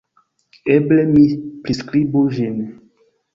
Eble 0.75 1.03
mi 1.11 1.25
priskribu 1.67 2.25
ĝin. 2.39 2.57